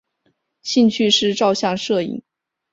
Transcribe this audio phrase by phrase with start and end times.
[0.63, 2.23] 兴趣是照相摄影。